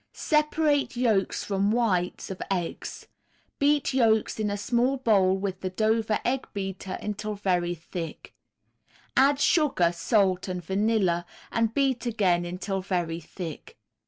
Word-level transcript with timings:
Separate 0.13 0.95
yolks 0.95 1.43
from 1.43 1.71
whites 1.71 2.31
of 2.31 2.41
eggs; 2.49 3.05
beat 3.59 3.93
yolks 3.93 4.39
in 4.39 4.49
a 4.49 4.57
small 4.57 4.97
bowl 4.97 5.37
with 5.37 5.61
the 5.61 5.69
Dover 5.69 6.19
egg 6.25 6.47
beater 6.55 6.97
until 7.01 7.35
very 7.35 7.75
thick; 7.75 8.33
add 9.15 9.39
sugar, 9.39 9.91
salt 9.91 10.47
and 10.47 10.63
vanilla, 10.65 11.23
and 11.51 11.75
beat 11.75 12.07
again 12.07 12.45
until 12.45 12.81
very 12.81 13.19
thick. 13.19 13.77